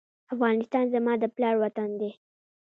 افغانستان 0.33 0.85
زما 0.93 1.13
د 1.19 1.23
پلار 1.35 1.55
وطن 1.63 1.89
دی؟ 1.99 2.11